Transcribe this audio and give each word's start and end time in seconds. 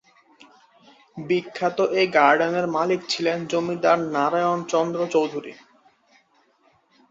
বিখ্যাত 1.27 1.77
এই 1.99 2.07
গার্ডেনের 2.15 2.65
মালিক 2.67 3.01
ছিলেন 3.09 3.37
জমিদার 3.51 3.99
নারায়ণ 4.15 4.59
চন্দ্র 4.63 4.99
চৌধুরী। 5.13 5.53